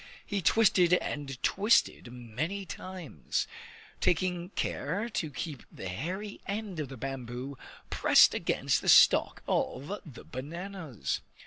[0.25, 3.45] He twisted and twisted many times,
[3.99, 7.55] taking care to keep the hairy end of the bamboo
[7.91, 11.21] pressed against the stalk of the bananas.